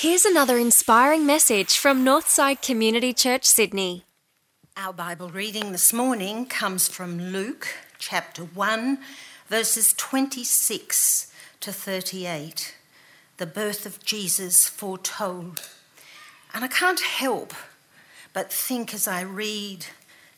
[0.00, 4.04] Here's another inspiring message from Northside Community Church, Sydney.
[4.76, 7.66] Our Bible reading this morning comes from Luke
[7.98, 8.98] chapter 1,
[9.48, 12.76] verses 26 to 38.
[13.38, 15.68] The birth of Jesus foretold.
[16.54, 17.52] And I can't help
[18.32, 19.86] but think as I read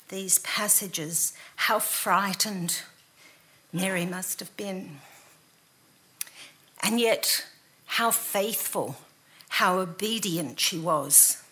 [0.09, 2.81] these passages how frightened
[3.75, 5.01] Mary must have been.
[6.83, 7.45] And yet,
[7.85, 8.97] how faithful,
[9.51, 11.43] how obedient she was.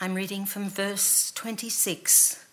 [0.00, 2.44] I'm reading from verse 26.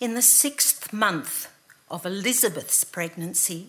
[0.00, 1.48] In the sixth month
[1.90, 3.68] of Elizabeth's pregnancy,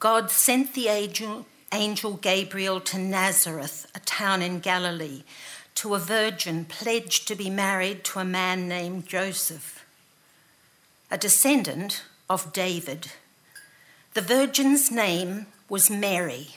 [0.00, 5.22] God sent the angel, angel Gabriel to Nazareth, a town in Galilee,
[5.76, 9.84] to a virgin pledged to be married to a man named Joseph,
[11.12, 13.12] a descendant of David.
[14.14, 16.56] The virgin's name was Mary.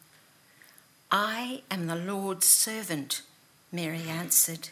[1.11, 3.21] I am the Lord's servant,
[3.69, 4.69] Mary answered.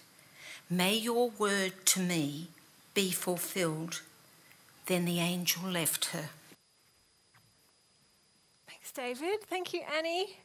[0.69, 2.47] May your word to me
[2.93, 4.01] be fulfilled.
[4.85, 6.29] Then the angel left her.
[8.67, 9.41] Thanks, David.
[9.43, 10.37] Thank you, Annie.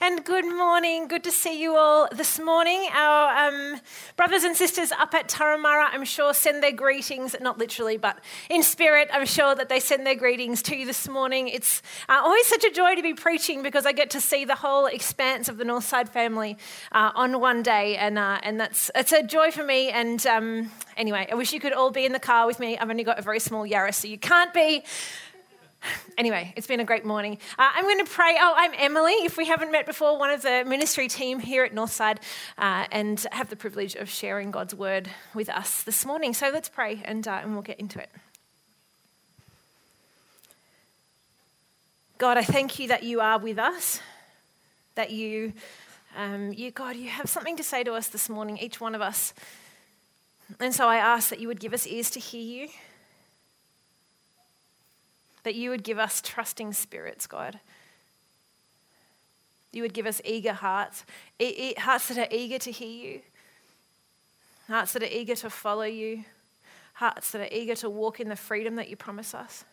[0.00, 1.06] And good morning.
[1.06, 2.88] Good to see you all this morning.
[2.92, 3.80] Our um,
[4.16, 8.18] brothers and sisters up at Turramurra, I'm sure, send their greetings, not literally, but
[8.50, 11.46] in spirit, I'm sure that they send their greetings to you this morning.
[11.46, 14.56] It's uh, always such a joy to be preaching because I get to see the
[14.56, 16.58] whole expanse of the Northside family
[16.90, 17.96] uh, on one day.
[17.96, 19.90] And, uh, and that's it's a joy for me.
[19.90, 22.76] And um, anyway, I wish you could all be in the car with me.
[22.76, 24.82] I've only got a very small Yaris, so you can't be.
[26.16, 27.38] Anyway, it's been a great morning.
[27.58, 28.36] Uh, I'm going to pray.
[28.38, 29.12] Oh, I'm Emily.
[29.12, 32.18] If we haven't met before, one of the ministry team here at Northside,
[32.58, 36.32] uh, and have the privilege of sharing God's word with us this morning.
[36.34, 38.10] So let's pray, and, uh, and we'll get into it.
[42.18, 44.00] God, I thank you that you are with us,
[44.94, 45.52] that you,
[46.16, 49.00] um, you, God, you have something to say to us this morning, each one of
[49.00, 49.34] us.
[50.60, 52.68] And so I ask that you would give us ears to hear you
[55.44, 57.60] that you would give us trusting spirits, God.
[59.72, 61.04] You would give us eager hearts,
[61.78, 63.20] hearts that are eager to hear you,
[64.68, 66.24] hearts that are eager to follow you,
[66.94, 69.64] hearts that are eager to walk in the freedom that you promise us.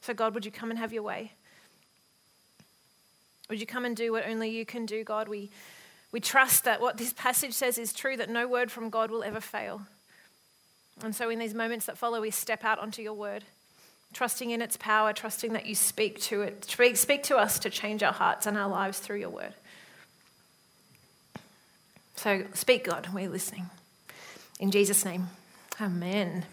[0.00, 1.32] So, God, would you come and have your way?
[3.48, 5.28] Would you come and do what only you can do, God?
[5.28, 5.50] We,
[6.10, 9.22] we trust that what this passage says is true, that no word from God will
[9.22, 9.82] ever fail.
[11.02, 13.44] And so, in these moments that follow, we step out onto your word,
[14.12, 16.64] trusting in its power, trusting that you speak to it,
[16.94, 19.54] speak to us to change our hearts and our lives through your word.
[22.16, 23.66] So, speak, God, we're listening.
[24.60, 25.28] In Jesus' name,
[25.80, 26.44] amen.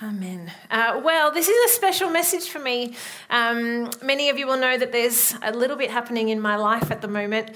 [0.00, 0.52] Amen.
[0.70, 2.94] Uh, well, this is a special message for me.
[3.30, 6.92] Um, many of you will know that there's a little bit happening in my life
[6.92, 7.50] at the moment.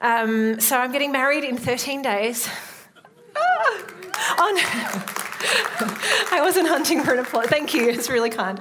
[0.00, 2.48] Um, so I'm getting married in 13 days.
[3.36, 5.14] oh, no.
[5.40, 7.46] I wasn't hunting for an applause.
[7.46, 7.88] Thank you.
[7.88, 8.60] It's really kind.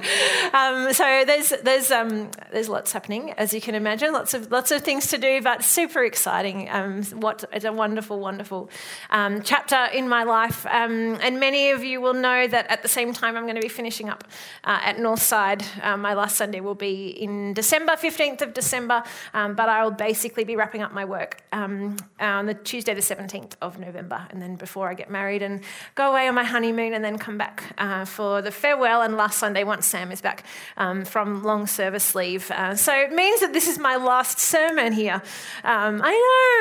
[0.53, 4.13] Um, so there's there's um, there's lots happening, as you can imagine.
[4.13, 6.69] Lots of lots of things to do, but super exciting.
[6.69, 8.69] Um, what it's a wonderful, wonderful
[9.09, 10.65] um, chapter in my life.
[10.67, 13.61] Um, and many of you will know that at the same time, I'm going to
[13.61, 14.23] be finishing up
[14.63, 15.63] uh, at Northside.
[15.83, 19.03] Uh, my last Sunday will be in December, 15th of December.
[19.33, 23.53] Um, but I will basically be wrapping up my work on the Tuesday, the 17th
[23.61, 25.61] of November, and then before I get married and
[25.95, 29.37] go away on my honeymoon and then come back uh, for the farewell and last
[29.37, 30.43] Sunday once Sam is back
[30.75, 32.49] um, from long service leave.
[32.51, 35.21] Uh, so it means that this is my last sermon here.
[35.63, 36.11] Um, I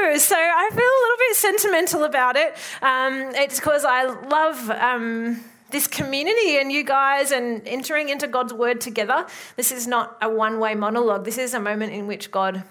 [0.03, 2.57] know, so I feel a little bit sentimental about it.
[2.83, 8.53] Um, it's because I love um, this community and you guys and entering into God's
[8.53, 9.27] word together.
[9.57, 11.25] This is not a one way monologue.
[11.25, 12.63] This is a moment in which God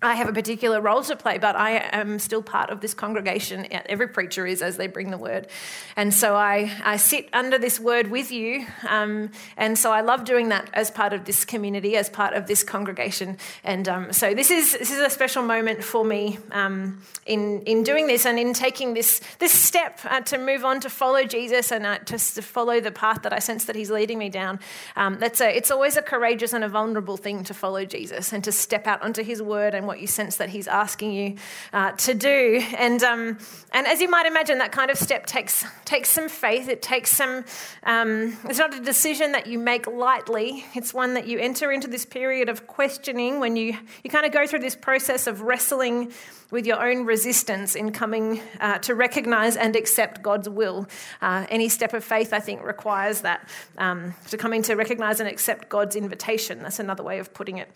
[0.00, 3.66] I have a particular role to play, but I am still part of this congregation.
[3.86, 5.48] Every preacher is as they bring the word.
[5.96, 8.64] And so I, I sit under this word with you.
[8.88, 12.46] Um, and so I love doing that as part of this community, as part of
[12.46, 13.38] this congregation.
[13.64, 17.82] And um, so this is, this is a special moment for me um, in, in
[17.82, 21.72] doing this and in taking this, this step uh, to move on to follow Jesus
[21.72, 24.60] and uh, to, to, follow the path that I sense that he's leading me down.
[24.94, 28.44] Um, that's a, it's always a courageous and a vulnerable thing to follow Jesus and
[28.44, 31.36] to step out onto his word and what you sense that He's asking you
[31.72, 32.62] uh, to do.
[32.76, 33.38] And, um,
[33.72, 36.68] and as you might imagine, that kind of step takes, takes some faith.
[36.68, 37.44] It takes some,
[37.82, 40.64] um, it's not a decision that you make lightly.
[40.74, 44.32] It's one that you enter into this period of questioning when you, you kind of
[44.32, 46.12] go through this process of wrestling
[46.50, 50.86] with your own resistance in coming uh, to recognize and accept God's will.
[51.20, 55.28] Uh, any step of faith, I think, requires that um, to coming to recognize and
[55.28, 56.60] accept God's invitation.
[56.62, 57.68] That's another way of putting it.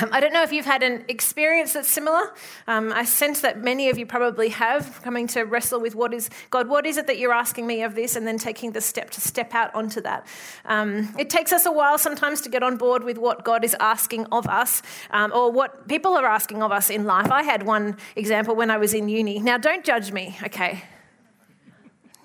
[0.00, 2.32] Um, I don't know if you've had an experience that's similar.
[2.68, 6.30] Um, I sense that many of you probably have, coming to wrestle with what is
[6.50, 9.10] God, what is it that you're asking me of this, and then taking the step
[9.10, 10.26] to step out onto that.
[10.64, 13.74] Um, it takes us a while sometimes to get on board with what God is
[13.80, 17.32] asking of us um, or what people are asking of us in life.
[17.32, 19.40] I had one example when I was in uni.
[19.40, 20.84] Now, don't judge me, okay?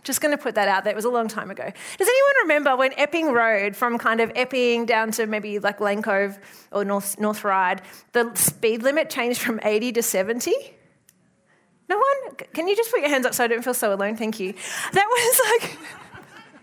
[0.06, 0.94] Just going to put that out there.
[0.94, 1.64] It was a long time ago.
[1.64, 6.02] Does anyone remember when Epping Road, from kind of Epping down to maybe like Lane
[6.02, 6.38] Cove
[6.72, 7.82] or North, North Ryde,
[8.14, 10.54] the speed limit changed from 80 to 70?
[11.90, 12.36] No one?
[12.54, 14.16] Can you just put your hands up so I don't feel so alone?
[14.16, 14.54] Thank you.
[14.94, 15.78] That was like.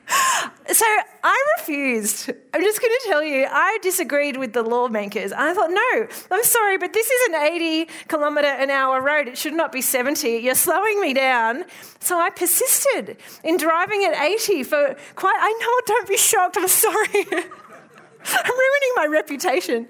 [0.08, 0.86] So
[1.22, 2.30] I refused.
[2.54, 5.32] I'm just going to tell you, I disagreed with the lawmakers.
[5.32, 9.28] I thought, no, I'm sorry, but this is an 80 kilometre an hour road.
[9.28, 10.28] It should not be 70.
[10.28, 11.64] You're slowing me down.
[12.00, 16.56] So I persisted in driving at 80 for quite, I know, don't be shocked.
[16.56, 17.08] I'm sorry.
[18.24, 19.88] I'm ruining my reputation.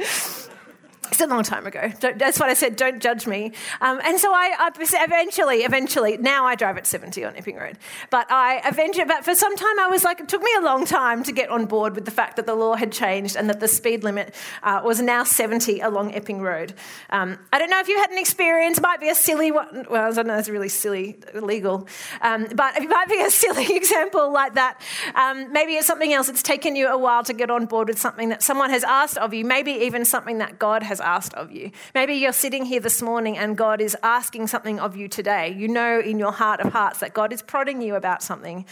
[1.12, 1.92] It's a long time ago.
[2.00, 2.74] Don't, that's what I said.
[2.74, 3.52] Don't judge me.
[3.82, 4.70] Um, and so I, I,
[5.04, 7.76] eventually, eventually, now I drive at 70 on Epping Road.
[8.08, 10.86] But I eventually, but for some time, I was like, it took me a long
[10.86, 13.60] time to get on board with the fact that the law had changed and that
[13.60, 16.72] the speed limit uh, was now 70 along Epping Road.
[17.10, 18.78] Um, I don't know if you had an experience.
[18.78, 19.84] It might be a silly one.
[19.90, 20.38] Well, I don't know.
[20.38, 21.88] It's really silly, illegal.
[22.22, 24.80] Um, but it might be a silly example like that.
[25.14, 26.30] Um, maybe it's something else.
[26.30, 29.18] It's taken you a while to get on board with something that someone has asked
[29.18, 29.44] of you.
[29.44, 31.70] Maybe even something that God has asked of you.
[31.94, 35.52] Maybe you're sitting here this morning and God is asking something of you today.
[35.52, 38.64] You know in your heart of hearts that God is prodding you about something.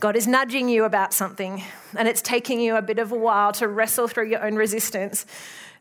[0.00, 1.62] God is nudging you about something,
[1.94, 5.26] and it's taking you a bit of a while to wrestle through your own resistance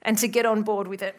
[0.01, 1.17] and to get on board with it.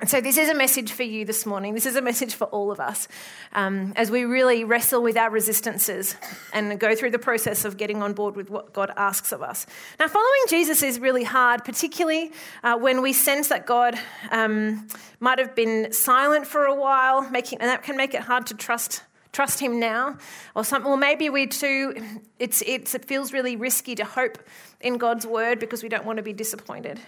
[0.00, 1.74] And so, this is a message for you this morning.
[1.74, 3.08] This is a message for all of us
[3.52, 6.16] um, as we really wrestle with our resistances
[6.54, 9.66] and go through the process of getting on board with what God asks of us.
[10.00, 13.98] Now, following Jesus is really hard, particularly uh, when we sense that God
[14.30, 14.88] um,
[15.20, 18.54] might have been silent for a while, making, and that can make it hard to
[18.54, 19.02] trust.
[19.32, 20.18] Trust him now,
[20.54, 20.90] or something.
[20.90, 21.94] Or maybe we too.
[22.38, 24.36] It's, it's, it feels really risky to hope
[24.80, 27.00] in God's word because we don't want to be disappointed.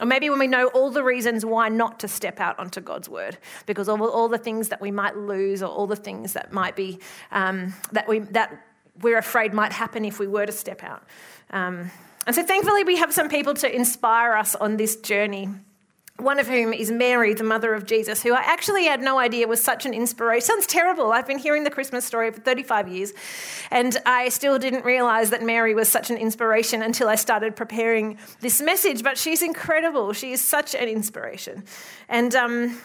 [0.00, 3.08] Or maybe when we know all the reasons why not to step out onto God's
[3.08, 6.52] word, because all, all the things that we might lose, or all the things that
[6.52, 6.98] might be
[7.30, 8.64] um, that we that
[9.00, 11.02] we're afraid might happen if we were to step out.
[11.50, 11.90] Um,
[12.26, 15.50] and so, thankfully, we have some people to inspire us on this journey
[16.18, 19.48] one of whom is Mary, the mother of Jesus, who I actually had no idea
[19.48, 20.46] was such an inspiration.
[20.46, 21.10] Sounds terrible.
[21.10, 23.12] I've been hearing the Christmas story for 35 years,
[23.70, 28.18] and I still didn't realize that Mary was such an inspiration until I started preparing
[28.40, 29.02] this message.
[29.02, 30.12] But she's incredible.
[30.12, 31.64] She is such an inspiration.
[32.08, 32.78] And, um,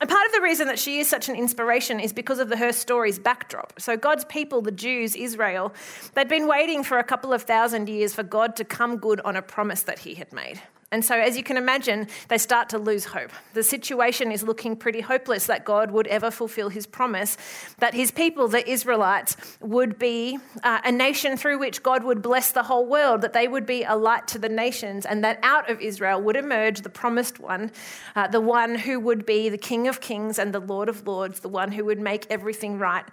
[0.00, 2.56] and part of the reason that she is such an inspiration is because of the,
[2.58, 3.80] her story's backdrop.
[3.80, 5.72] So, God's people, the Jews, Israel,
[6.14, 9.36] they'd been waiting for a couple of thousand years for God to come good on
[9.36, 10.60] a promise that he had made.
[10.94, 13.32] And so, as you can imagine, they start to lose hope.
[13.52, 17.36] The situation is looking pretty hopeless that God would ever fulfill his promise,
[17.78, 22.52] that his people, the Israelites, would be uh, a nation through which God would bless
[22.52, 25.68] the whole world, that they would be a light to the nations, and that out
[25.68, 27.72] of Israel would emerge the promised one,
[28.14, 31.40] uh, the one who would be the King of kings and the Lord of lords,
[31.40, 33.04] the one who would make everything right.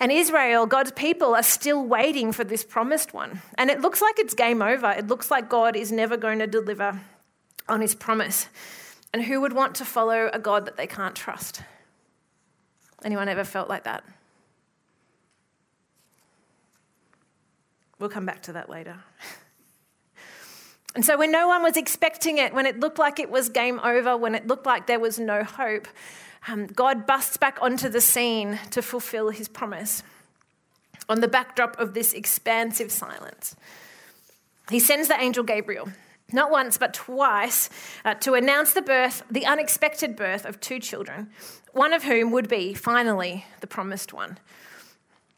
[0.00, 3.40] And Israel, God's people, are still waiting for this promised one.
[3.56, 4.90] And it looks like it's game over.
[4.90, 7.00] It looks like God is never going to deliver
[7.68, 8.48] on his promise.
[9.12, 11.62] And who would want to follow a God that they can't trust?
[13.04, 14.04] Anyone ever felt like that?
[17.98, 18.96] We'll come back to that later.
[20.94, 23.80] And so, when no one was expecting it, when it looked like it was game
[23.80, 25.88] over, when it looked like there was no hope,
[26.48, 30.02] um, God busts back onto the scene to fulfill his promise
[31.08, 33.56] on the backdrop of this expansive silence.
[34.70, 35.88] He sends the angel Gabriel,
[36.32, 37.70] not once but twice,
[38.04, 41.30] uh, to announce the birth, the unexpected birth of two children,
[41.72, 44.38] one of whom would be finally the promised one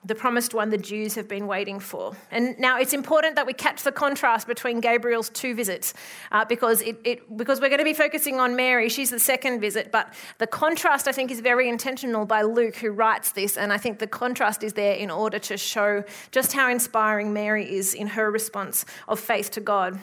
[0.05, 2.15] the promised one the Jews have been waiting for.
[2.31, 5.95] And now it's important that we catch the contrast between Gabriel's two visits
[6.31, 8.89] uh, because, it, it, because we're going to be focusing on Mary.
[8.89, 12.91] She's the second visit, but the contrast I think is very intentional by Luke, who
[12.91, 13.57] writes this.
[13.57, 17.73] And I think the contrast is there in order to show just how inspiring Mary
[17.73, 19.99] is in her response of faith to God.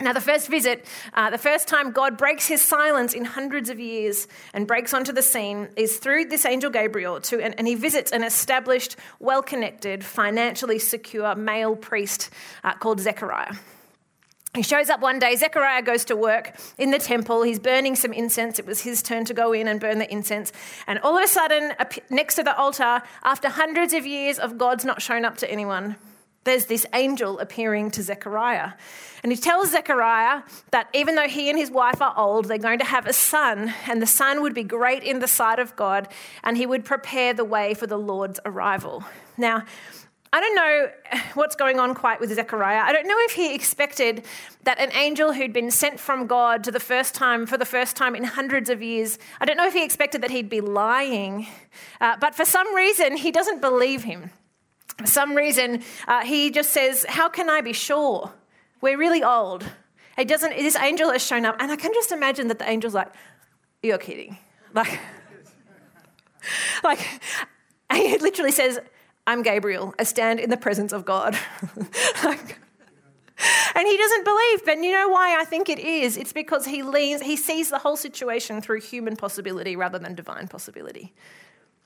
[0.00, 3.78] Now, the first visit, uh, the first time God breaks his silence in hundreds of
[3.78, 7.74] years and breaks onto the scene is through this angel Gabriel, to, and, and he
[7.74, 12.30] visits an established, well connected, financially secure male priest
[12.64, 13.52] uh, called Zechariah.
[14.54, 15.36] He shows up one day.
[15.36, 17.42] Zechariah goes to work in the temple.
[17.42, 18.58] He's burning some incense.
[18.58, 20.50] It was his turn to go in and burn the incense.
[20.88, 21.72] And all of a sudden,
[22.08, 25.96] next to the altar, after hundreds of years of God's not shown up to anyone,
[26.44, 28.72] there's this angel appearing to Zechariah.
[29.22, 32.78] And he tells Zechariah that even though he and his wife are old, they're going
[32.78, 36.08] to have a son, and the son would be great in the sight of God,
[36.42, 39.04] and he would prepare the way for the Lord's arrival.
[39.36, 39.64] Now,
[40.32, 40.90] I don't know
[41.34, 42.82] what's going on quite with Zechariah.
[42.84, 44.24] I don't know if he expected
[44.62, 47.96] that an angel who'd been sent from God to the first time, for the first
[47.96, 51.48] time in hundreds of years, I don't know if he expected that he'd be lying.
[52.00, 54.30] Uh, but for some reason, he doesn't believe him.
[55.00, 58.32] For some reason, uh, he just says, How can I be sure?
[58.80, 59.64] We're really old.
[60.16, 62.94] He doesn't, this angel has shown up, and I can just imagine that the angel's
[62.94, 63.08] like,
[63.82, 64.36] You're kidding.
[64.74, 65.00] Like,
[66.84, 67.00] like,
[67.88, 68.78] and he literally says,
[69.26, 69.94] I'm Gabriel.
[69.98, 71.36] I stand in the presence of God.
[72.24, 72.58] like,
[73.74, 74.64] and he doesn't believe.
[74.64, 76.16] But you know why I think it is?
[76.16, 80.48] It's because he leans, he sees the whole situation through human possibility rather than divine
[80.48, 81.14] possibility.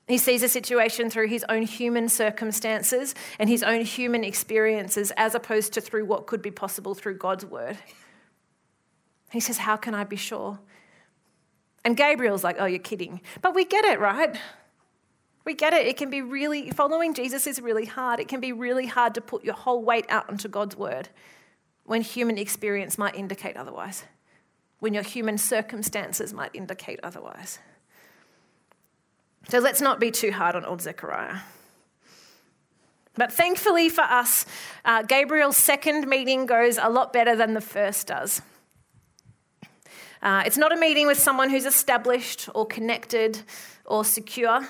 [0.06, 5.34] He sees a situation through his own human circumstances and his own human experiences as
[5.34, 7.78] opposed to through what could be possible through God's word.
[9.30, 10.58] He says, How can I be sure?
[11.84, 13.22] And Gabriel's like, Oh, you're kidding.
[13.40, 14.36] But we get it, right?
[15.44, 15.86] We get it.
[15.86, 18.20] It can be really, following Jesus is really hard.
[18.20, 21.08] It can be really hard to put your whole weight out onto God's word
[21.84, 24.04] when human experience might indicate otherwise,
[24.80, 27.58] when your human circumstances might indicate otherwise.
[29.48, 31.40] So let's not be too hard on old Zechariah.
[33.16, 34.44] But thankfully for us,
[34.84, 38.42] uh, Gabriel's second meeting goes a lot better than the first does.
[40.20, 43.42] Uh, it's not a meeting with someone who's established or connected
[43.84, 44.66] or secure.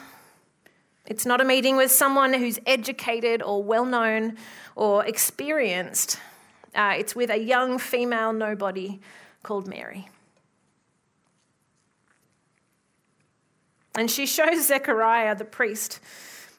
[1.06, 4.36] It's not a meeting with someone who's educated or well known
[4.74, 6.18] or experienced.
[6.74, 9.00] Uh, it's with a young female nobody
[9.42, 10.08] called Mary.
[13.96, 16.00] And she shows Zechariah, the priest,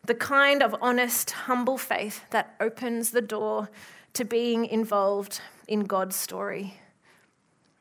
[0.05, 3.69] the kind of honest, humble faith that opens the door
[4.13, 6.75] to being involved in God's story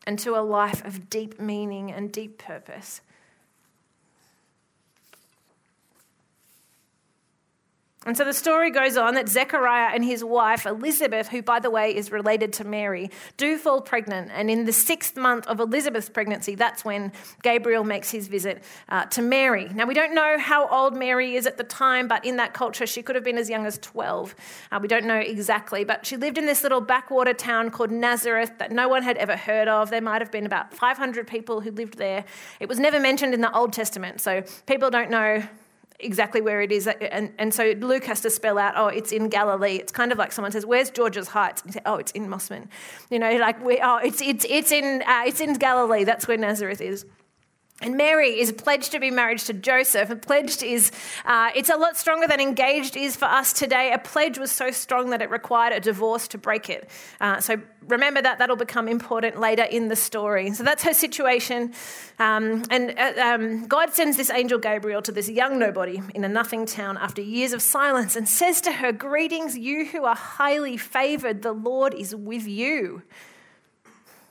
[0.07, 3.01] and to a life of deep meaning and deep purpose.
[8.07, 11.71] And so the story goes on that Zechariah and his wife Elizabeth, who by the
[11.71, 14.31] way is related to Mary, do fall pregnant.
[14.33, 19.07] And in the sixth month of Elizabeth's pregnancy, that's when Gabriel makes his visit uh,
[19.07, 19.69] to Mary.
[19.75, 22.87] Now, we don't know how old Mary is at the time, but in that culture,
[22.87, 24.35] she could have been as young as 12.
[24.71, 28.53] Uh, we don't know exactly, but she lived in this little backwater town called Nazareth
[28.59, 29.91] that no one had ever heard of.
[29.91, 32.25] There might have been about 500 people who lived there.
[32.61, 35.43] It was never mentioned in the Old Testament, so people don't know
[36.01, 36.87] exactly where it is.
[36.87, 39.77] And, and so Luke has to spell out, oh, it's in Galilee.
[39.77, 41.63] It's kind of like someone says, where's George's Heights?
[41.63, 42.69] And say, oh, it's in Mosman.
[43.11, 46.05] You know, like, we, oh, it's, it's, it's, in, uh, it's in Galilee.
[46.05, 47.07] That's where Nazareth is.
[47.85, 50.09] And Mary is pledged to be married to Joseph.
[50.09, 50.91] A pledged is,
[51.27, 53.93] uh, it's a lot stronger than engaged is for us today.
[53.93, 56.89] A pledge was so strong that it required a divorce to break it.
[57.21, 60.51] Uh, so remember that, that'll become important later in the story.
[60.55, 61.75] So that's her situation.
[62.19, 66.29] Um, and uh, um, God sends this angel Gabriel to this young nobody in a
[66.29, 70.79] nothing town after years of silence and says to her, Greetings, you who are highly
[70.79, 73.03] favored, the Lord is with you.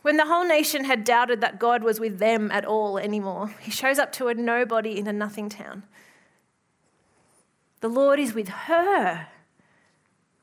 [0.03, 3.71] When the whole nation had doubted that God was with them at all anymore, he
[3.71, 5.83] shows up to a nobody in a nothing town.
[7.79, 9.27] The Lord is with her.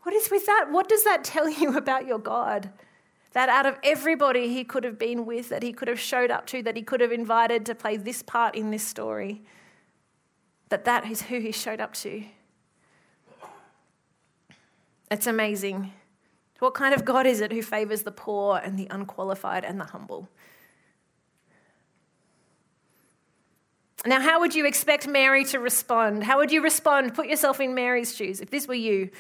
[0.02, 0.69] What is with that?
[0.71, 2.71] What does that tell you about your God?
[3.33, 6.47] That out of everybody he could have been with, that he could have showed up
[6.47, 9.43] to, that he could have invited to play this part in this story,
[10.71, 12.25] that that is who he showed up to.
[15.11, 15.93] It's amazing.
[16.61, 19.85] What kind of God is it who favors the poor and the unqualified and the
[19.85, 20.29] humble?
[24.07, 26.25] Now, how would you expect Mary to respond?
[26.25, 27.14] How would you respond?
[27.14, 28.40] Put yourself in Mary's shoes.
[28.40, 29.11] If this were you,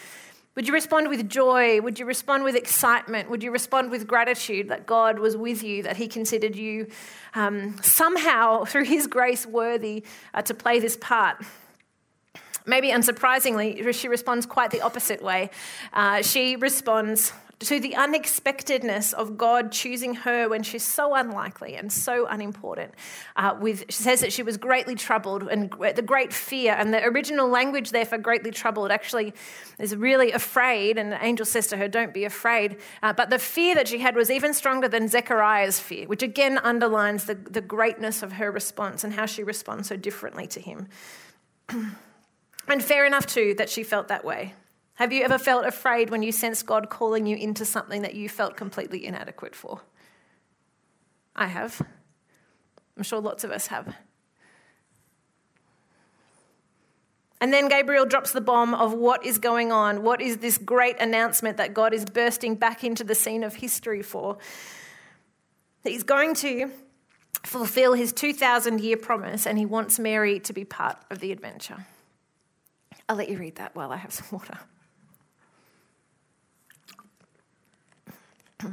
[0.54, 1.80] would you respond with joy?
[1.80, 3.30] Would you respond with excitement?
[3.30, 6.88] Would you respond with gratitude that God was with you, that He considered you
[7.34, 10.04] um, somehow, through His grace, worthy
[10.34, 11.42] uh, to play this part?
[12.66, 15.50] Maybe unsurprisingly, she responds quite the opposite way.
[15.92, 21.92] Uh, she responds to the unexpectedness of God choosing her when she's so unlikely and
[21.92, 22.94] so unimportant.
[23.36, 27.04] Uh, with she says that she was greatly troubled and the great fear and the
[27.04, 29.34] original language there for greatly troubled actually
[29.78, 30.96] is really afraid.
[30.96, 33.98] And the angel says to her, "Don't be afraid." Uh, but the fear that she
[33.98, 38.50] had was even stronger than Zechariah's fear, which again underlines the, the greatness of her
[38.50, 40.88] response and how she responds so differently to him.
[42.68, 44.54] And fair enough, too, that she felt that way.
[44.94, 48.28] Have you ever felt afraid when you sensed God calling you into something that you
[48.28, 49.80] felt completely inadequate for?
[51.34, 51.80] I have.
[52.96, 53.94] I'm sure lots of us have.
[57.40, 60.02] And then Gabriel drops the bomb of what is going on.
[60.02, 64.02] What is this great announcement that God is bursting back into the scene of history
[64.02, 64.36] for?
[65.82, 66.70] He's going to
[67.42, 71.86] fulfill his 2,000 year promise and he wants Mary to be part of the adventure.
[73.10, 74.56] I'll let you read that while I have some water.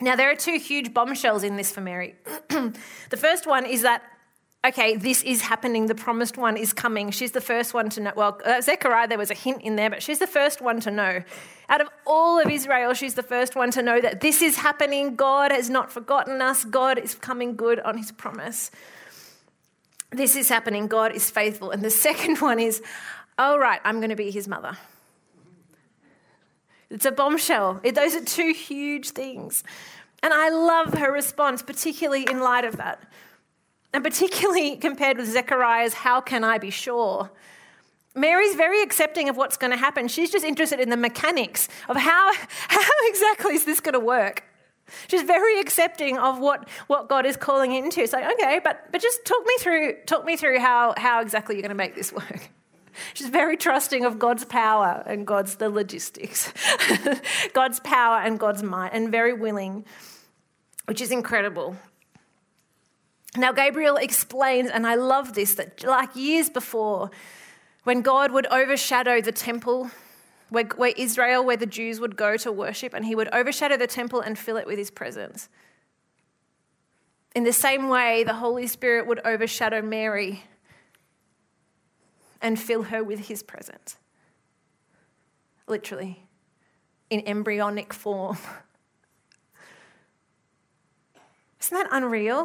[0.00, 2.14] now, there are two huge bombshells in this for Mary.
[2.48, 4.02] the first one is that,
[4.66, 5.88] okay, this is happening.
[5.88, 7.10] The promised one is coming.
[7.10, 8.12] She's the first one to know.
[8.16, 10.90] Well, uh, Zechariah, there was a hint in there, but she's the first one to
[10.90, 11.22] know.
[11.68, 15.16] Out of all of Israel, she's the first one to know that this is happening.
[15.16, 16.64] God has not forgotten us.
[16.64, 18.70] God is coming good on his promise
[20.12, 20.86] this is happening.
[20.86, 21.70] God is faithful.
[21.70, 22.82] And the second one is,
[23.38, 24.76] all right, I'm going to be his mother.
[26.90, 27.80] It's a bombshell.
[27.82, 29.64] It, those are two huge things.
[30.22, 33.02] And I love her response, particularly in light of that.
[33.92, 37.30] And particularly compared with Zechariah's, how can I be sure?
[38.14, 40.06] Mary's very accepting of what's going to happen.
[40.06, 42.32] She's just interested in the mechanics of how,
[42.68, 44.44] how exactly is this going to work?
[45.08, 48.00] She's very accepting of what, what God is calling into.
[48.02, 51.54] It's like, okay, but, but just talk me through, talk me through how, how exactly
[51.54, 52.50] you're going to make this work.
[53.14, 56.52] She's very trusting of God's power and God's the logistics,
[57.54, 59.84] God's power and God's might, and very willing,
[60.86, 61.76] which is incredible.
[63.36, 67.10] Now, Gabriel explains, and I love this, that like years before,
[67.84, 69.90] when God would overshadow the temple
[70.52, 73.86] where, where Israel, where the Jews would go to worship, and he would overshadow the
[73.86, 75.48] temple and fill it with his presence.
[77.34, 80.44] In the same way, the Holy Spirit would overshadow Mary
[82.42, 83.96] and fill her with his presence.
[85.66, 86.26] Literally,
[87.08, 88.36] in embryonic form.
[91.62, 92.44] Isn't that unreal?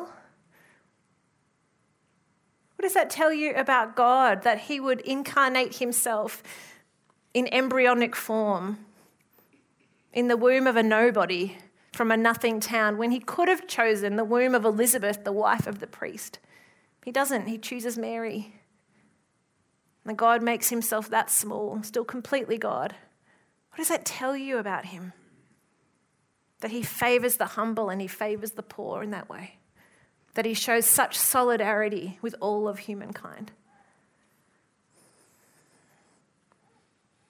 [2.76, 4.44] What does that tell you about God?
[4.44, 6.44] That He would incarnate Himself
[7.38, 8.80] in embryonic form
[10.12, 11.56] in the womb of a nobody
[11.94, 15.68] from a nothing town when he could have chosen the womb of Elizabeth, the wife
[15.68, 16.40] of the priest.
[17.06, 18.56] He doesn't, he chooses Mary.
[20.04, 22.96] And God makes himself that small, still completely God.
[23.70, 25.14] What does that tell you about him?
[26.62, 29.60] That he favors the humble and he favors the poor in that way.
[30.34, 33.52] That he shows such solidarity with all of humankind.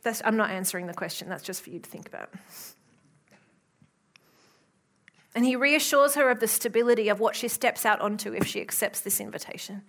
[0.08, 2.30] That's, I'm not answering the question, that's just for you to think about.
[5.36, 8.62] And he reassures her of the stability of what she steps out onto if she
[8.62, 9.82] accepts this invitation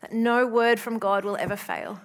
[0.00, 2.00] that no word from God will ever fail,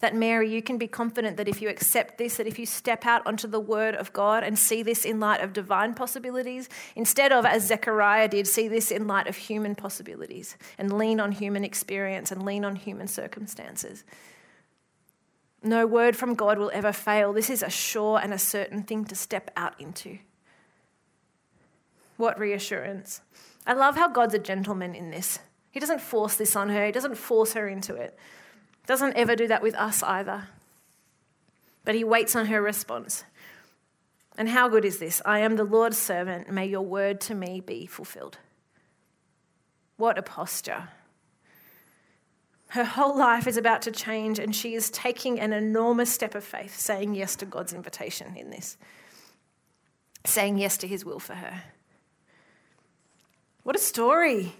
[0.00, 3.04] That Mary, you can be confident that if you accept this, that if you step
[3.04, 7.32] out onto the word of God and see this in light of divine possibilities, instead
[7.32, 11.64] of, as Zechariah did, see this in light of human possibilities and lean on human
[11.64, 14.04] experience and lean on human circumstances.
[15.62, 17.32] No word from God will ever fail.
[17.32, 20.18] This is a sure and a certain thing to step out into.
[22.16, 23.20] What reassurance.
[23.66, 25.40] I love how God's a gentleman in this.
[25.70, 28.18] He doesn't force this on her, He doesn't force her into it.
[28.86, 30.48] Doesn't ever do that with us either.
[31.84, 33.24] But He waits on her response.
[34.36, 35.20] And how good is this?
[35.24, 36.50] I am the Lord's servant.
[36.50, 38.38] May your word to me be fulfilled.
[39.96, 40.90] What a posture.
[42.68, 46.44] Her whole life is about to change, and she is taking an enormous step of
[46.44, 48.76] faith, saying yes to God's invitation in this,
[50.24, 51.62] saying yes to his will for her.
[53.62, 54.54] What a story!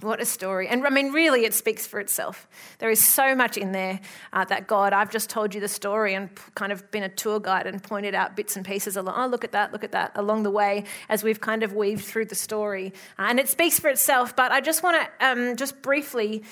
[0.00, 0.68] What a story.
[0.68, 2.48] And I mean, really, it speaks for itself.
[2.78, 4.00] There is so much in there
[4.32, 7.38] uh, that God, I've just told you the story and kind of been a tour
[7.38, 10.12] guide and pointed out bits and pieces along, oh, look at that, look at that,
[10.16, 12.92] along the way as we've kind of weaved through the story.
[13.18, 16.42] Uh, and it speaks for itself, but I just want to um, just briefly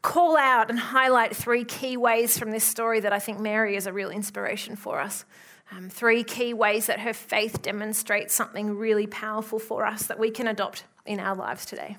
[0.00, 3.86] call out and highlight three key ways from this story that I think Mary is
[3.86, 5.24] a real inspiration for us.
[5.70, 10.30] Um, three key ways that her faith demonstrates something really powerful for us that we
[10.30, 11.96] can adopt in our lives today.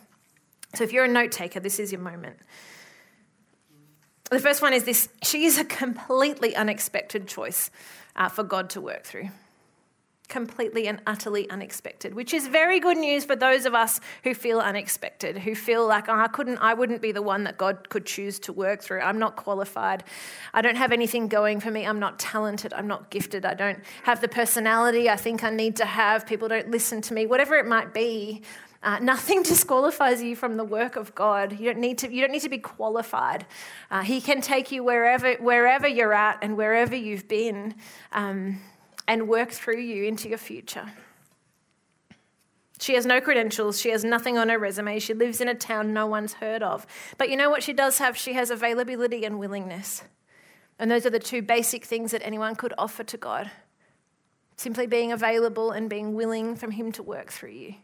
[0.75, 2.37] So if you're a note taker, this is your moment.
[4.31, 7.69] The first one is this she is a completely unexpected choice
[8.15, 9.29] uh, for God to work through.
[10.27, 14.59] Completely and utterly unexpected, which is very good news for those of us who feel
[14.59, 18.07] unexpected, who feel like oh, I couldn't, I wouldn't be the one that God could
[18.07, 19.01] choose to work through.
[19.01, 20.03] I'm not qualified.
[20.51, 21.85] I don't have anything going for me.
[21.85, 22.73] I'm not talented.
[22.73, 23.45] I'm not gifted.
[23.45, 26.25] I don't have the personality I think I need to have.
[26.25, 27.27] People don't listen to me.
[27.27, 28.41] Whatever it might be,
[28.83, 31.59] uh, nothing disqualifies you from the work of God.
[31.59, 33.45] You don't need to, you don't need to be qualified.
[33.89, 37.75] Uh, he can take you wherever, wherever you're at and wherever you've been
[38.11, 38.59] um,
[39.07, 40.91] and work through you into your future.
[42.79, 43.79] She has no credentials.
[43.79, 44.99] She has nothing on her resume.
[44.99, 46.85] She lives in a town no one's heard of.
[47.17, 48.17] But you know what she does have?
[48.17, 50.03] She has availability and willingness.
[50.77, 53.51] And those are the two basic things that anyone could offer to God
[54.55, 57.75] simply being available and being willing from Him to work through you.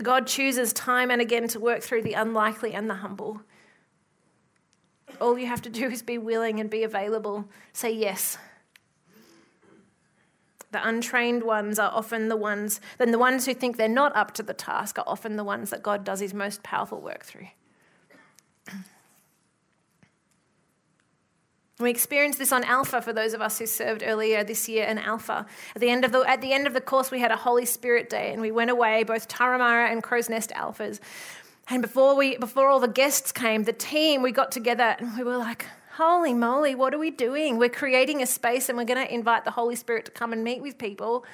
[0.00, 3.42] God chooses time and again to work through the unlikely and the humble.
[5.20, 7.48] All you have to do is be willing and be available.
[7.72, 8.38] Say yes.
[10.70, 14.32] The untrained ones are often the ones, then the ones who think they're not up
[14.34, 17.48] to the task are often the ones that God does his most powerful work through.
[21.82, 24.98] We experienced this on Alpha for those of us who served earlier this year in
[24.98, 25.46] Alpha.
[25.74, 27.66] At the end of the, at the, end of the course, we had a Holy
[27.66, 31.00] Spirit Day and we went away, both Turramurra and Crow's Nest Alphas.
[31.68, 35.24] And before, we, before all the guests came, the team, we got together and we
[35.24, 35.66] were like,
[35.96, 37.58] holy moly, what are we doing?
[37.58, 40.42] We're creating a space and we're going to invite the Holy Spirit to come and
[40.42, 41.24] meet with people.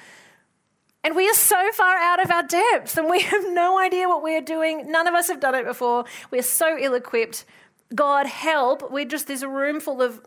[1.03, 4.23] And we are so far out of our depth and we have no idea what
[4.23, 4.91] we are doing.
[4.91, 6.05] None of us have done it before.
[6.31, 7.45] We are so ill equipped.
[7.93, 10.21] God help, we're just this room full of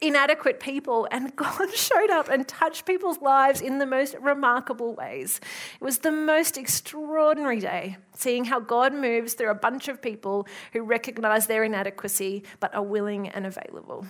[0.00, 5.40] inadequate people, and God showed up and touched people's lives in the most remarkable ways.
[5.80, 10.46] It was the most extraordinary day, seeing how God moves through a bunch of people
[10.72, 14.06] who recognize their inadequacy but are willing and available.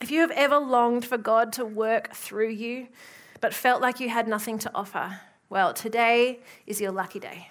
[0.00, 2.88] If you have ever longed for God to work through you
[3.40, 7.50] but felt like you had nothing to offer, well, today is your lucky day.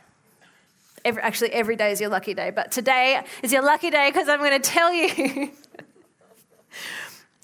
[1.06, 4.28] Every, actually, every day is your lucky day, but today is your lucky day because
[4.28, 5.52] I'm going to tell you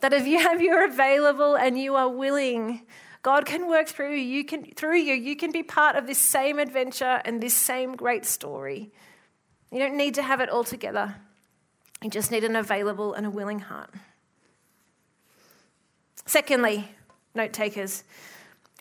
[0.01, 2.81] that if you have you're available and you are willing,
[3.21, 4.23] God can work through you.
[4.23, 5.13] you can, through you.
[5.13, 8.91] You can be part of this same adventure and this same great story.
[9.71, 11.15] You don't need to have it all together.
[12.03, 13.91] You just need an available and a willing heart.
[16.25, 16.89] Secondly,
[17.33, 18.03] note takers,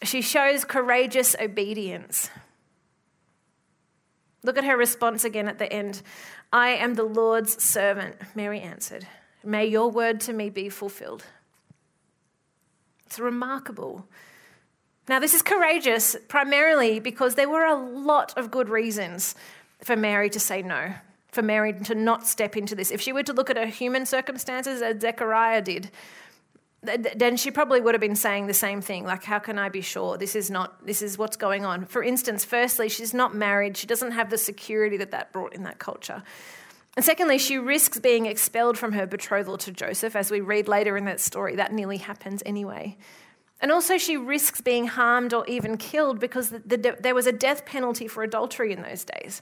[0.03, 2.31] she shows courageous obedience.
[4.43, 6.03] Look at her response again at the end.
[6.53, 9.07] I am the Lord's servant, Mary answered.
[9.45, 11.25] May your word to me be fulfilled.
[13.07, 14.07] It's remarkable.
[15.09, 19.35] Now, this is courageous primarily because there were a lot of good reasons
[19.83, 20.95] for Mary to say no,
[21.29, 22.91] for Mary to not step into this.
[22.91, 25.91] If she were to look at her human circumstances, as Zechariah did,
[26.83, 29.81] then she probably would have been saying the same thing like how can i be
[29.81, 30.19] sure?
[30.19, 31.87] This is not this is what's going on.
[31.87, 33.77] For instance firstly she's not married.
[33.77, 36.23] She doesn't have the security that that brought in that culture.
[36.97, 40.97] And secondly she risks being expelled from her betrothal to joseph as we read later
[40.97, 41.55] in that story.
[41.55, 42.97] That nearly happens anyway.
[43.61, 47.33] And also she risks being harmed or even killed because the, the, there was a
[47.33, 49.41] death penalty for adultery in those days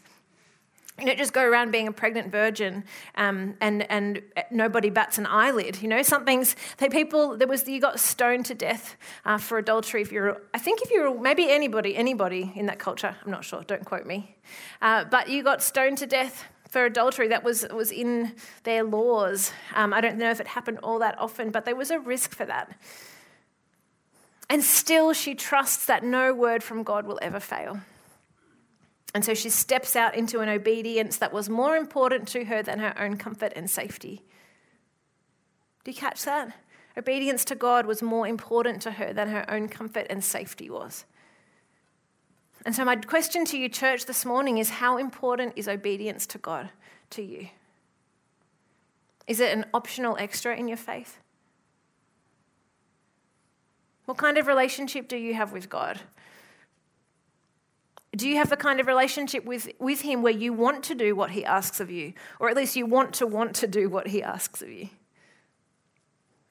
[1.00, 2.84] you know, just go around being a pregnant virgin
[3.16, 5.82] um, and, and nobody bats an eyelid.
[5.82, 10.02] You know, something's, they people, there was, you got stoned to death uh, for adultery
[10.02, 13.62] if you're, I think if you're, maybe anybody, anybody in that culture, I'm not sure,
[13.62, 14.36] don't quote me.
[14.82, 17.28] Uh, but you got stoned to death for adultery.
[17.28, 19.52] That was, was in their laws.
[19.74, 22.34] Um, I don't know if it happened all that often, but there was a risk
[22.34, 22.78] for that.
[24.48, 27.80] And still, she trusts that no word from God will ever fail.
[29.12, 32.78] And so she steps out into an obedience that was more important to her than
[32.78, 34.22] her own comfort and safety.
[35.84, 36.54] Do you catch that?
[36.96, 41.04] Obedience to God was more important to her than her own comfort and safety was.
[42.64, 46.38] And so, my question to you, church, this morning is how important is obedience to
[46.38, 46.70] God
[47.10, 47.48] to you?
[49.26, 51.18] Is it an optional extra in your faith?
[54.04, 56.00] What kind of relationship do you have with God?
[58.16, 61.14] Do you have the kind of relationship with, with Him where you want to do
[61.14, 64.08] what He asks of you, or at least you want to want to do what
[64.08, 64.88] He asks of you?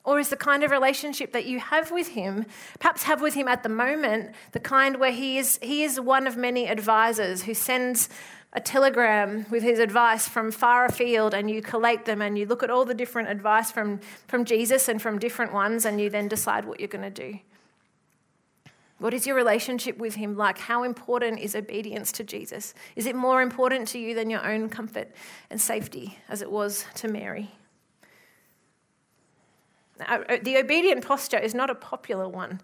[0.06, 2.46] Or is the kind of relationship that you have with Him,
[2.80, 6.28] perhaps have with Him at the moment, the kind where He is, he is one
[6.28, 8.10] of many advisors who sends
[8.54, 12.64] a telegram with his advice from far afield and you collate them and you look
[12.64, 16.28] at all the different advice from, from Jesus and from different ones and you then
[16.28, 17.40] decide what you're going to do?
[19.00, 20.58] What is your relationship with Him like?
[20.58, 22.74] How important is obedience to Jesus?
[22.96, 25.10] Is it more important to you than your own comfort
[25.50, 27.52] and safety, as it was to Mary?
[30.06, 32.62] Uh, the obedient posture is not a popular one.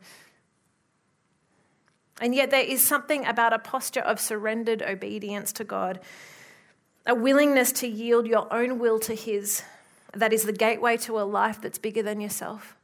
[2.22, 6.00] And yet, there is something about a posture of surrendered obedience to God,
[7.06, 9.64] a willingness to yield your own will to His,
[10.14, 12.76] that is the gateway to a life that's bigger than yourself.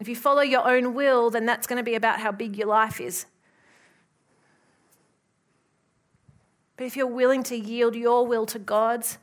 [0.00, 2.66] If you follow your own will, then that's going to be about how big your
[2.66, 3.26] life is.
[6.76, 9.18] But if you're willing to yield your will to God's,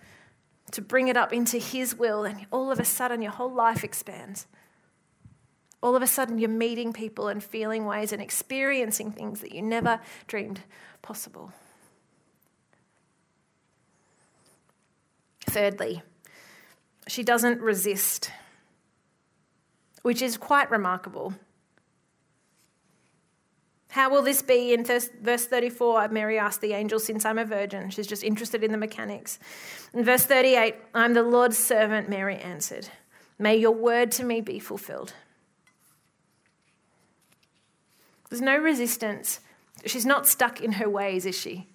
[0.72, 3.84] to bring it up into His will, then all of a sudden your whole life
[3.84, 4.48] expands.
[5.84, 9.62] All of a sudden you're meeting people and feeling ways and experiencing things that you
[9.62, 10.62] never dreamed
[11.02, 11.52] possible.
[15.48, 16.02] Thirdly,
[17.08, 18.32] she doesn't resist
[20.02, 21.34] which is quite remarkable.
[23.90, 24.74] How will this be?
[24.74, 28.72] In verse 34, Mary asked the angel, Since I'm a virgin, she's just interested in
[28.72, 29.38] the mechanics.
[29.94, 32.88] In verse 38, I'm the Lord's servant, Mary answered.
[33.38, 35.14] May your word to me be fulfilled.
[38.30, 39.42] There's no resistance.
[39.86, 41.68] She's not stuck in her ways, is she?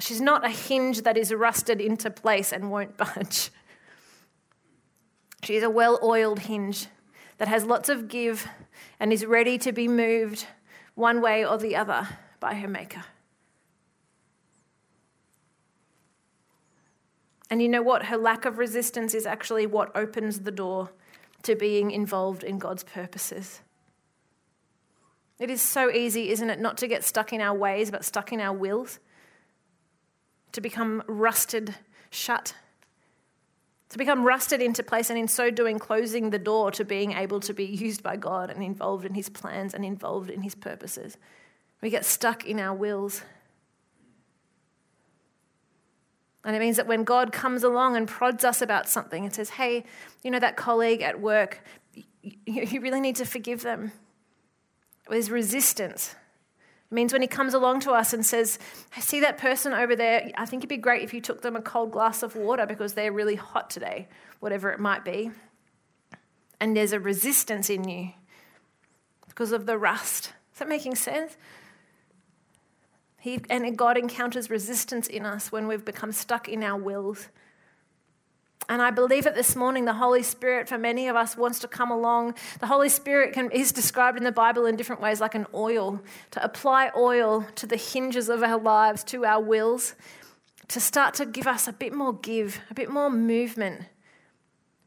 [0.00, 3.50] She's not a hinge that is rusted into place and won't budge.
[5.42, 6.88] She's a well oiled hinge
[7.38, 8.48] that has lots of give
[8.98, 10.46] and is ready to be moved
[10.94, 12.08] one way or the other
[12.40, 13.04] by her Maker.
[17.50, 18.06] And you know what?
[18.06, 20.90] Her lack of resistance is actually what opens the door
[21.42, 23.60] to being involved in God's purposes.
[25.38, 28.32] It is so easy, isn't it, not to get stuck in our ways, but stuck
[28.32, 28.98] in our wills,
[30.52, 31.74] to become rusted
[32.10, 32.54] shut
[33.88, 37.40] to become rusted into place, and in so doing, closing the door to being able
[37.40, 41.16] to be used by God and involved in His plans and involved in His purposes.
[41.80, 43.22] We get stuck in our wills.
[46.44, 49.50] And it means that when God comes along and prods us about something and says,
[49.50, 49.84] hey,
[50.22, 51.62] you know, that colleague at work,
[52.22, 53.92] you really need to forgive them.
[55.08, 56.14] There's resistance.
[56.90, 58.58] It means when he comes along to us and says,
[58.96, 61.56] I see that person over there, I think it'd be great if you took them
[61.56, 64.06] a cold glass of water because they're really hot today,
[64.38, 65.32] whatever it might be.
[66.60, 68.12] And there's a resistance in you
[69.26, 70.32] because of the rust.
[70.52, 71.36] Is that making sense?
[73.18, 77.28] He, and God encounters resistance in us when we've become stuck in our wills.
[78.68, 81.68] And I believe that this morning the Holy Spirit, for many of us, wants to
[81.68, 82.34] come along.
[82.58, 86.00] The Holy Spirit can, is described in the Bible in different ways, like an oil,
[86.32, 89.94] to apply oil to the hinges of our lives, to our wills,
[90.68, 93.82] to start to give us a bit more give, a bit more movement.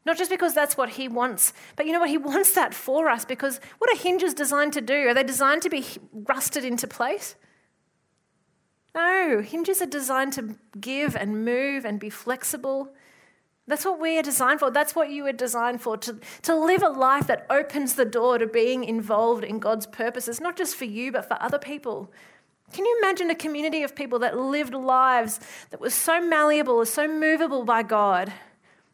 [0.04, 2.10] Not just because that's what He wants, but you know what?
[2.10, 5.08] He wants that for us because what are hinges designed to do?
[5.08, 7.34] Are they designed to be rusted into place?
[8.94, 12.92] No, hinges are designed to give and move and be flexible
[13.70, 14.70] that's what we are designed for.
[14.70, 18.38] That's what you were designed for to, to live a life that opens the door
[18.38, 22.10] to being involved in God's purposes, not just for you, but for other people.
[22.72, 27.08] Can you imagine a community of people that lived lives that were so malleable, so
[27.08, 28.32] movable by God,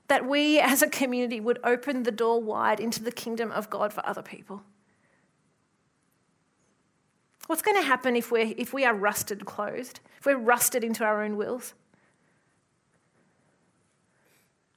[0.08, 3.92] that we as a community would open the door wide into the kingdom of God
[3.92, 4.62] for other people?
[7.46, 11.04] What's going to happen if, we're, if we are rusted closed, if we're rusted into
[11.04, 11.74] our own wills?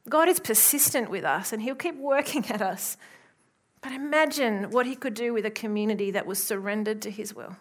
[0.07, 2.97] God is persistent with us and He'll keep working at us.
[3.81, 7.55] But imagine what He could do with a community that was surrendered to His will.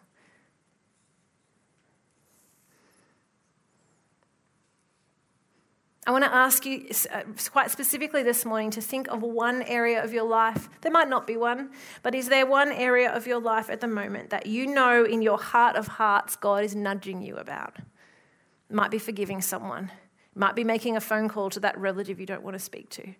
[6.09, 7.21] I want to ask you uh,
[7.53, 10.71] quite specifically this morning to think of one area of your life.
[10.81, 11.69] There might not be one,
[12.03, 15.21] but is there one area of your life at the moment that you know in
[15.21, 17.77] your heart of hearts God is nudging you about?
[17.77, 19.93] It might be forgiving someone,
[20.39, 23.15] might be making a phone call to that relative you don't want to speak to,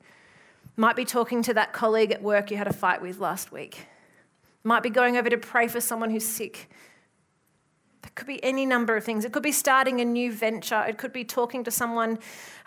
[0.77, 3.87] might be talking to that colleague at work you had a fight with last week,
[4.65, 6.71] might be going over to pray for someone who's sick.
[8.05, 9.25] It could be any number of things.
[9.25, 10.83] It could be starting a new venture.
[10.89, 12.19] It could be talking to someone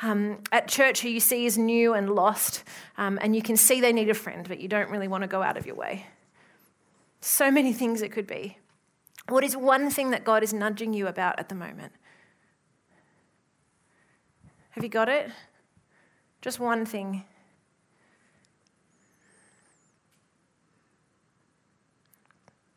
[0.01, 2.63] um, at church who you see is new and lost,
[2.97, 5.27] um, and you can see they need a friend, but you don't really want to
[5.27, 6.05] go out of your way.
[7.21, 8.57] So many things it could be.
[9.29, 11.93] What is one thing that God is nudging you about at the moment?
[14.71, 15.29] Have you got it?
[16.41, 17.23] Just one thing.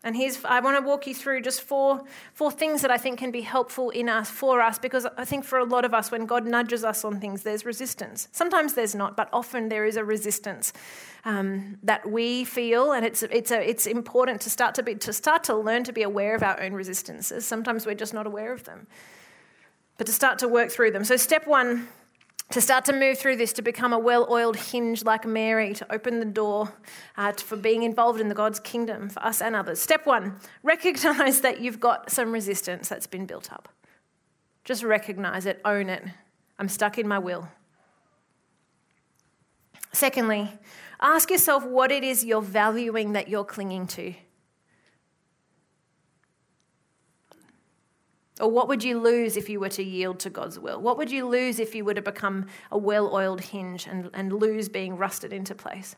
[0.07, 2.02] And here's, I want to walk you through just four,
[2.35, 5.46] four things that I think can be helpful in us, for us, because I think
[5.46, 8.28] for a lot of us, when God nudges us on things, there's resistance.
[8.30, 10.74] Sometimes there's not, but often there is a resistance
[11.24, 15.11] um, that we feel, and it's, it's, a, it's important to start to, be, to
[15.11, 17.46] start to learn to be aware of our own resistances.
[17.46, 18.87] Sometimes we're just not aware of them,
[19.96, 21.04] but to start to work through them.
[21.04, 21.88] So, step one
[22.50, 25.92] to start to move through this, to become a well oiled hinge like Mary, to
[25.92, 26.72] open the door
[27.16, 29.80] uh, for being involved in the God's kingdom for us and others.
[29.80, 33.68] Step one recognize that you've got some resistance that's been built up.
[34.64, 36.04] Just recognize it, own it.
[36.59, 37.48] I'm stuck in my will.
[39.92, 40.50] Secondly,
[41.00, 44.14] ask yourself what it is you're valuing that you're clinging to.
[48.40, 50.80] Or what would you lose if you were to yield to God's will?
[50.80, 54.32] What would you lose if you were to become a well oiled hinge and, and
[54.32, 55.94] lose being rusted into place?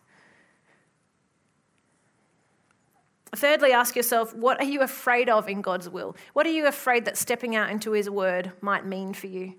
[3.35, 6.17] Thirdly, ask yourself, what are you afraid of in God's will?
[6.33, 9.55] What are you afraid that stepping out into His word might mean for you?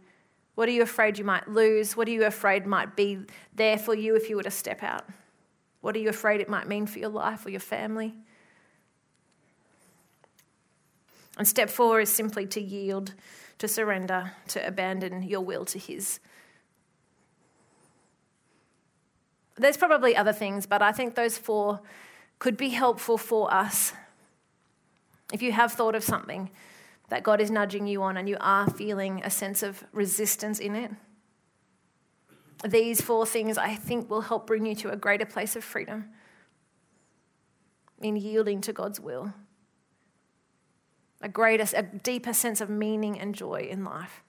[0.56, 1.96] What are you afraid you might lose?
[1.96, 3.20] What are you afraid might be
[3.56, 5.08] there for you if you were to step out?
[5.82, 8.16] What are you afraid it might mean for your life or your family?
[11.38, 13.14] And step four is simply to yield,
[13.60, 16.20] to surrender, to abandon your will to His.
[19.56, 21.80] There's probably other things, but I think those four
[22.40, 23.94] could be helpful for us.
[25.32, 26.50] If you have thought of something
[27.10, 30.76] that God is nudging you on and you are feeling a sense of resistance in
[30.76, 30.92] it,
[32.68, 36.10] these four things I think will help bring you to a greater place of freedom
[38.02, 39.34] in yielding to God's will
[41.22, 44.24] a greater, a deeper sense of meaning and joy in life.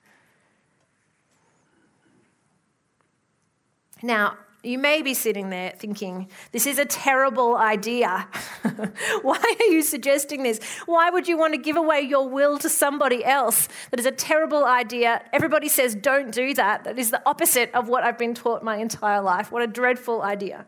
[4.03, 8.29] Now, you may be sitting there thinking, this is a terrible idea.
[9.23, 10.59] Why are you suggesting this?
[10.87, 13.69] Why would you want to give away your will to somebody else?
[13.91, 15.23] That is a terrible idea.
[15.33, 16.85] Everybody says, don't do that.
[16.85, 19.53] That is the opposite of what I've been taught my entire life.
[19.53, 20.67] What a dreadful idea.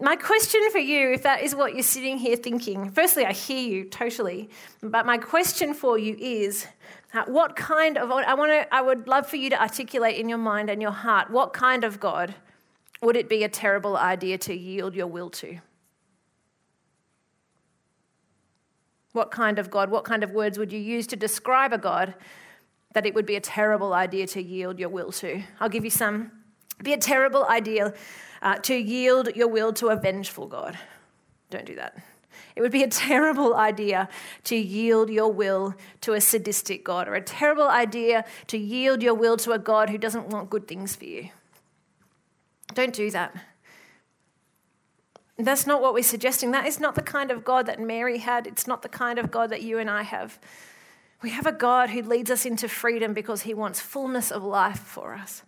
[0.00, 3.60] My question for you, if that is what you're sitting here thinking, firstly, I hear
[3.60, 4.50] you totally,
[4.82, 6.66] but my question for you is
[7.12, 10.28] uh, what kind of, I, want to, I would love for you to articulate in
[10.28, 12.34] your mind and your heart, what kind of God
[13.02, 15.58] would it be a terrible idea to yield your will to?
[19.12, 22.14] What kind of God, what kind of words would you use to describe a God
[22.94, 25.40] that it would be a terrible idea to yield your will to?
[25.60, 26.32] I'll give you some.
[26.74, 27.94] It'd be a terrible idea
[28.44, 30.78] uh, to yield your will to a vengeful God.
[31.50, 31.96] Don't do that.
[32.54, 34.08] It would be a terrible idea
[34.44, 39.14] to yield your will to a sadistic God, or a terrible idea to yield your
[39.14, 41.30] will to a God who doesn't want good things for you.
[42.74, 43.34] Don't do that.
[45.36, 46.52] That's not what we're suggesting.
[46.52, 48.46] That is not the kind of God that Mary had.
[48.46, 50.38] It's not the kind of God that you and I have.
[51.22, 54.78] We have a God who leads us into freedom because he wants fullness of life
[54.78, 55.42] for us.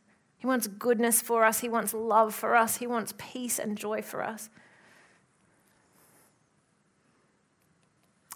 [0.46, 1.58] He wants goodness for us.
[1.58, 2.76] He wants love for us.
[2.76, 4.48] He wants peace and joy for us.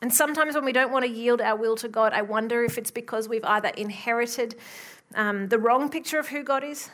[0.02, 2.78] And sometimes when we don't want to yield our will to God, I wonder if
[2.78, 4.56] it's because we've either inherited
[5.14, 6.90] um, the wrong picture of who God is,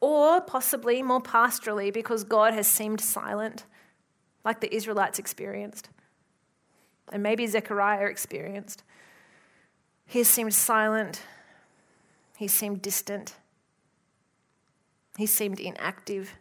[0.00, 3.64] or possibly more pastorally because God has seemed silent,
[4.44, 5.88] like the Israelites experienced,
[7.10, 8.84] and maybe Zechariah experienced.
[10.06, 11.22] He has seemed silent
[12.36, 13.36] he seemed distant.
[15.16, 16.34] He seemed inactive.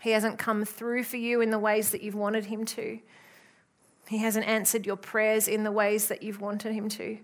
[0.00, 3.00] He hasn't come through for you in the ways that you've wanted him to.
[4.08, 7.18] He hasn't answered your prayers in the ways that you've wanted Him to.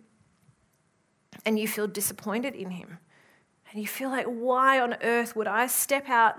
[1.47, 2.99] And you feel disappointed in Him.
[3.71, 6.37] And you feel like, why on earth would I step out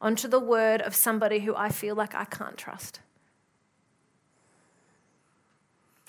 [0.00, 3.00] onto the word of somebody who I feel like I can't trust?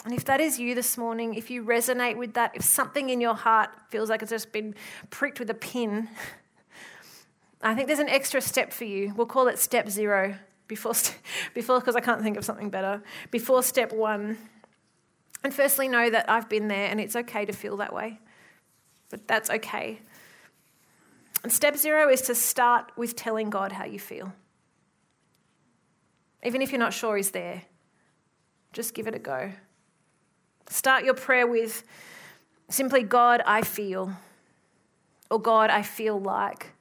[0.06, 3.20] And if that is you this morning, if you resonate with that, if something in
[3.20, 4.76] your heart feels like it's just been
[5.10, 6.08] pricked with a pin,
[7.62, 9.14] I think there's an extra step for you.
[9.16, 10.36] We'll call it step zero
[10.68, 10.94] before,
[11.54, 13.04] before because I can't think of something better.
[13.32, 14.38] Before step one.
[15.44, 18.20] And firstly, know that I've been there and it's okay to feel that way.
[19.10, 20.00] But that's okay.
[21.44, 24.34] And step zero is to start with telling God how you feel.
[26.44, 27.64] Even if you're not sure He's there,
[28.72, 29.52] just give it a go.
[30.70, 31.84] Start your prayer with
[32.70, 34.14] simply, God, I feel.
[35.30, 36.74] Or God, I feel like.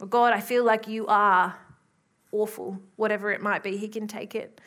[0.00, 1.58] Or God, I feel like you are
[2.30, 3.76] awful, whatever it might be.
[3.76, 4.60] He can take it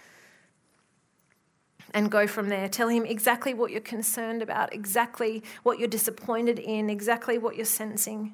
[1.93, 2.67] and go from there.
[2.67, 7.65] Tell him exactly what you're concerned about, exactly what you're disappointed in, exactly what you're
[7.65, 8.33] sensing.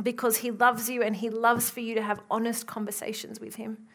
[0.00, 3.88] Because he loves you and he loves for you to have honest conversations with him,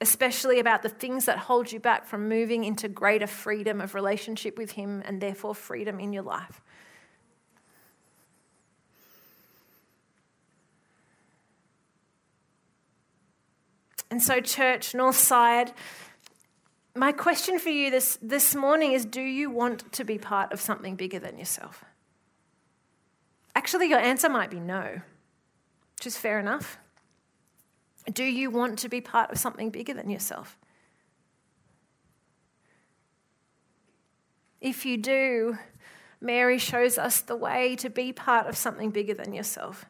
[0.00, 4.56] especially about the things that hold you back from moving into greater freedom of relationship
[4.56, 6.60] with him and therefore freedom in your life.
[14.10, 15.72] And so, church, Northside,
[16.94, 20.60] my question for you this, this morning is do you want to be part of
[20.60, 21.84] something bigger than yourself?
[23.54, 25.00] Actually, your answer might be no,
[25.96, 26.78] which is fair enough.
[28.12, 30.56] Do you want to be part of something bigger than yourself?
[34.60, 35.58] If you do,
[36.20, 39.86] Mary shows us the way to be part of something bigger than yourself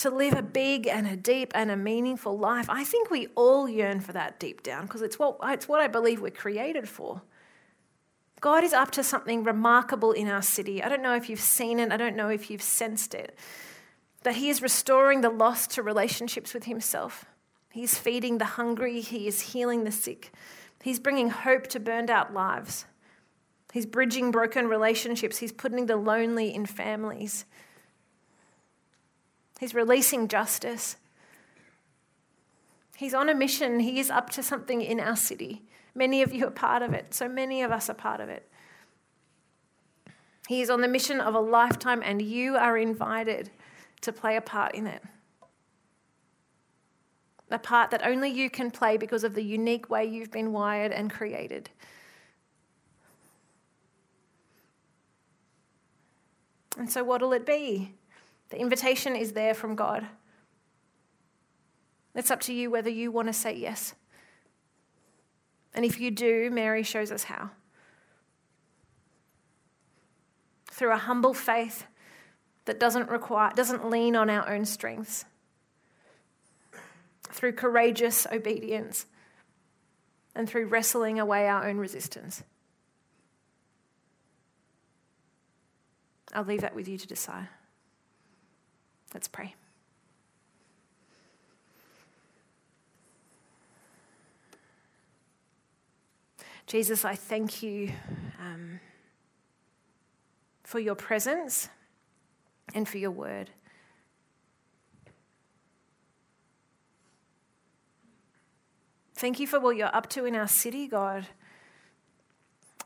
[0.00, 2.70] to live a big and a deep and a meaningful life.
[2.70, 5.88] I think we all yearn for that deep down because it's what, it's what I
[5.88, 7.20] believe we're created for.
[8.40, 10.82] God is up to something remarkable in our city.
[10.82, 13.38] I don't know if you've seen it, I don't know if you've sensed it,
[14.22, 17.26] but He is restoring the lost to relationships with Himself.
[17.70, 20.32] He's feeding the hungry, He is healing the sick,
[20.82, 22.86] He's bringing hope to burned out lives.
[23.72, 27.44] He's bridging broken relationships, He's putting the lonely in families.
[29.60, 30.96] He's releasing justice.
[32.96, 33.80] He's on a mission.
[33.80, 35.62] He is up to something in our city.
[35.94, 38.50] Many of you are part of it, so many of us are part of it.
[40.48, 43.50] He is on the mission of a lifetime, and you are invited
[44.00, 45.02] to play a part in it.
[47.50, 50.92] A part that only you can play because of the unique way you've been wired
[50.92, 51.68] and created.
[56.78, 57.94] And so, what'll it be?
[58.50, 60.06] The invitation is there from God.
[62.14, 63.94] It's up to you whether you want to say yes.
[65.74, 67.50] And if you do, Mary shows us how.
[70.70, 71.86] Through a humble faith
[72.64, 75.24] that doesn't require doesn't lean on our own strengths.
[77.40, 79.06] Through courageous obedience
[80.34, 82.42] and through wrestling away our own resistance.
[86.34, 87.48] I'll leave that with you to decide.
[89.14, 89.54] Let's pray.
[96.66, 97.90] Jesus, I thank you
[98.38, 98.80] um,
[100.62, 101.70] for your presence
[102.74, 103.48] and for your word.
[109.20, 111.26] Thank you for what you're up to in our city, God.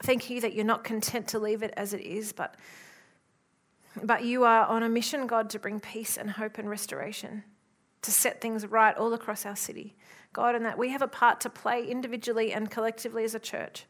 [0.03, 2.57] Thank you that you're not content to leave it as it is, but
[4.03, 7.45] but you are on a mission, God, to bring peace and hope and restoration,
[8.03, 9.95] to set things right all across our city.
[10.33, 13.87] God, and that we have a part to play individually and collectively as a church.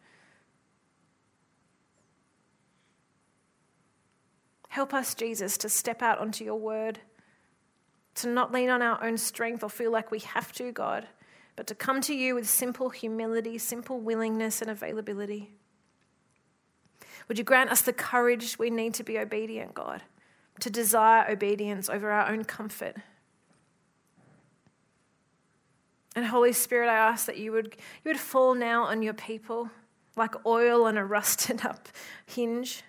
[4.68, 6.98] Help us, Jesus, to step out onto your word,
[8.16, 11.06] to not lean on our own strength or feel like we have to, God,
[11.56, 15.50] but to come to you with simple humility, simple willingness, and availability.
[17.28, 20.02] Would you grant us the courage we need to be obedient, God,
[20.60, 22.96] to desire obedience over our own comfort?
[26.16, 29.70] And Holy Spirit, I ask that you would, you would fall now on your people
[30.16, 31.88] like oil on a rusted up
[32.26, 32.82] hinge.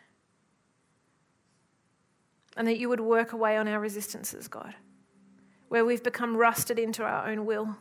[2.57, 4.75] And that you would work away on our resistances, God,
[5.67, 7.75] where we've become rusted into our own will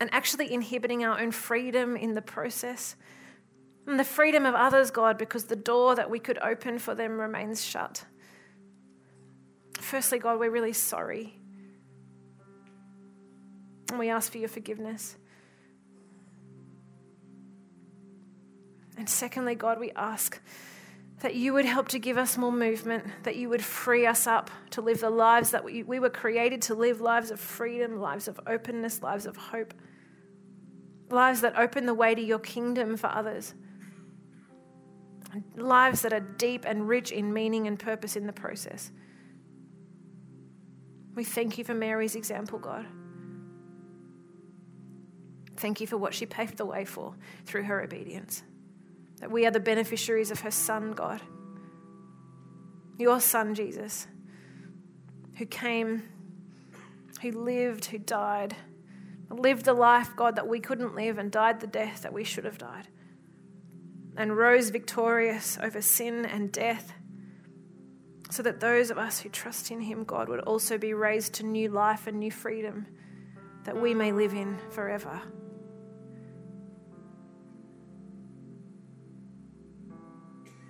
[0.00, 2.96] and actually inhibiting our own freedom in the process
[3.86, 7.20] and the freedom of others, God, because the door that we could open for them
[7.20, 8.04] remains shut.
[9.80, 11.38] Firstly, God, we're really sorry.
[13.90, 15.16] And we ask for your forgiveness.
[18.98, 20.40] And secondly, God, we ask
[21.20, 24.50] that you would help to give us more movement, that you would free us up
[24.70, 28.26] to live the lives that we, we were created to live lives of freedom, lives
[28.26, 29.72] of openness, lives of hope,
[31.10, 33.54] lives that open the way to your kingdom for others,
[35.56, 38.90] lives that are deep and rich in meaning and purpose in the process.
[41.14, 42.86] We thank you for Mary's example, God.
[45.56, 47.14] Thank you for what she paved the way for
[47.46, 48.42] through her obedience.
[49.20, 51.22] That we are the beneficiaries of her Son, God.
[52.98, 54.06] Your Son, Jesus,
[55.36, 56.02] who came,
[57.22, 58.54] who lived, who died,
[59.30, 62.44] lived a life, God, that we couldn't live and died the death that we should
[62.44, 62.88] have died,
[64.16, 66.92] and rose victorious over sin and death,
[68.30, 71.42] so that those of us who trust in Him, God, would also be raised to
[71.44, 72.86] new life and new freedom
[73.64, 75.20] that we may live in forever.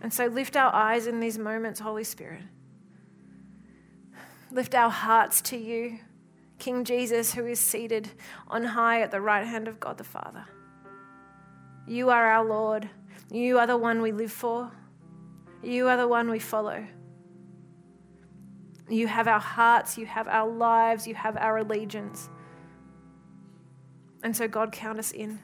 [0.00, 2.42] And so lift our eyes in these moments, Holy Spirit.
[4.52, 5.98] Lift our hearts to you,
[6.58, 8.10] King Jesus, who is seated
[8.48, 10.44] on high at the right hand of God the Father.
[11.86, 12.88] You are our Lord.
[13.30, 14.70] You are the one we live for.
[15.62, 16.86] You are the one we follow.
[18.88, 22.28] You have our hearts, you have our lives, you have our allegiance.
[24.22, 25.40] And so, God, count us in.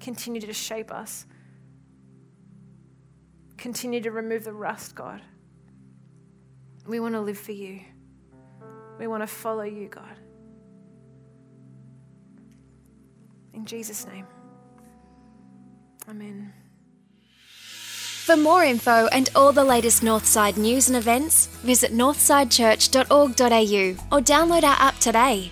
[0.00, 1.26] Continue to shape us
[3.58, 5.20] Continue to remove the rust, God.
[6.86, 7.80] We want to live for you.
[8.98, 10.16] We want to follow you, God.
[13.54, 14.26] In Jesus' name.
[16.08, 16.52] Amen.
[18.28, 24.64] For more info and all the latest Northside news and events, visit northsidechurch.org.au or download
[24.64, 25.50] our app today.